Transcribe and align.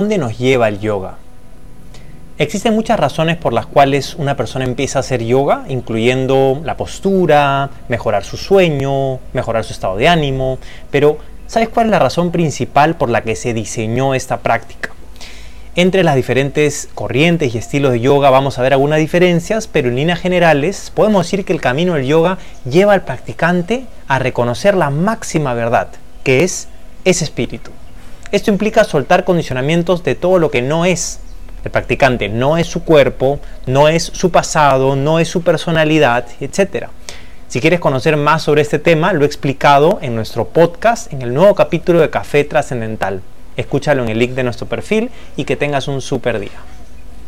dónde 0.00 0.16
nos 0.16 0.38
lleva 0.38 0.66
el 0.68 0.80
yoga? 0.80 1.16
Existen 2.38 2.74
muchas 2.74 2.98
razones 2.98 3.36
por 3.36 3.52
las 3.52 3.66
cuales 3.66 4.14
una 4.14 4.34
persona 4.34 4.64
empieza 4.64 4.98
a 4.98 5.00
hacer 5.00 5.22
yoga, 5.22 5.66
incluyendo 5.68 6.58
la 6.64 6.78
postura, 6.78 7.68
mejorar 7.88 8.24
su 8.24 8.38
sueño, 8.38 9.18
mejorar 9.34 9.62
su 9.62 9.74
estado 9.74 9.96
de 9.96 10.08
ánimo, 10.08 10.58
pero 10.90 11.18
¿sabes 11.46 11.68
cuál 11.68 11.86
es 11.86 11.90
la 11.90 11.98
razón 11.98 12.30
principal 12.30 12.96
por 12.96 13.10
la 13.10 13.20
que 13.20 13.36
se 13.36 13.52
diseñó 13.52 14.14
esta 14.14 14.38
práctica? 14.38 14.88
Entre 15.76 16.02
las 16.02 16.16
diferentes 16.16 16.88
corrientes 16.94 17.54
y 17.54 17.58
estilos 17.58 17.92
de 17.92 18.00
yoga 18.00 18.30
vamos 18.30 18.58
a 18.58 18.62
ver 18.62 18.72
algunas 18.72 19.00
diferencias, 19.00 19.66
pero 19.66 19.90
en 19.90 19.96
líneas 19.96 20.18
generales 20.18 20.90
podemos 20.94 21.26
decir 21.26 21.44
que 21.44 21.52
el 21.52 21.60
camino 21.60 21.92
del 21.92 22.06
yoga 22.06 22.38
lleva 22.64 22.94
al 22.94 23.04
practicante 23.04 23.84
a 24.08 24.18
reconocer 24.18 24.74
la 24.74 24.88
máxima 24.88 25.52
verdad, 25.52 25.88
que 26.24 26.42
es 26.42 26.68
ese 27.04 27.24
espíritu. 27.24 27.70
Esto 28.32 28.52
implica 28.52 28.84
soltar 28.84 29.24
condicionamientos 29.24 30.04
de 30.04 30.14
todo 30.14 30.38
lo 30.38 30.52
que 30.52 30.62
no 30.62 30.84
es 30.84 31.18
el 31.64 31.72
practicante, 31.72 32.28
no 32.28 32.56
es 32.56 32.68
su 32.68 32.84
cuerpo, 32.84 33.40
no 33.66 33.88
es 33.88 34.04
su 34.04 34.30
pasado, 34.30 34.94
no 34.94 35.18
es 35.18 35.26
su 35.26 35.42
personalidad, 35.42 36.26
etc. 36.40 36.86
Si 37.48 37.60
quieres 37.60 37.80
conocer 37.80 38.16
más 38.16 38.42
sobre 38.42 38.62
este 38.62 38.78
tema, 38.78 39.12
lo 39.12 39.24
he 39.24 39.26
explicado 39.26 39.98
en 40.00 40.14
nuestro 40.14 40.46
podcast, 40.46 41.12
en 41.12 41.22
el 41.22 41.34
nuevo 41.34 41.56
capítulo 41.56 41.98
de 41.98 42.10
Café 42.10 42.44
Trascendental. 42.44 43.20
Escúchalo 43.56 44.04
en 44.04 44.10
el 44.10 44.20
link 44.20 44.32
de 44.32 44.44
nuestro 44.44 44.68
perfil 44.68 45.10
y 45.36 45.42
que 45.42 45.56
tengas 45.56 45.88
un 45.88 46.00
super 46.00 46.38
día. 46.38 46.69